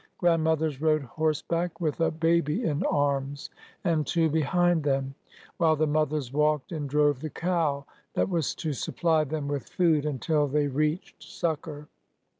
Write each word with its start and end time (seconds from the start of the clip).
Grandmothers 0.17 0.81
rode 0.81 1.03
horse 1.03 1.43
back, 1.43 1.79
with 1.79 1.99
a 2.01 2.09
baby 2.09 2.63
in 2.63 2.81
arms 2.85 3.51
and 3.83 4.07
two 4.07 4.29
behind 4.31 4.81
them, 4.81 5.13
while 5.57 5.75
the 5.75 5.85
mothers 5.85 6.33
walked 6.33 6.71
and 6.71 6.89
drove 6.89 7.19
the 7.19 7.29
cow 7.29 7.85
that 8.15 8.27
was 8.27 8.55
to 8.55 8.73
supply 8.73 9.23
them 9.23 9.47
with 9.47 9.67
food 9.69 10.03
until 10.07 10.47
they 10.47 10.67
reached 10.67 11.21
succor. 11.21 11.87